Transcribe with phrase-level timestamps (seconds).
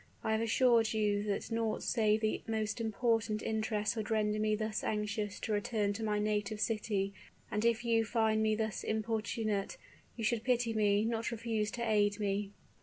[0.23, 4.83] I have assured you that naught save the most important interests would render me thus
[4.83, 7.13] anxious to return to my native city;
[7.51, 9.77] and if you find me thus importunate,
[10.15, 12.49] you should pity me, not refuse to aid me."